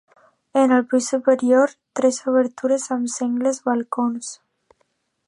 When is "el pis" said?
0.77-1.09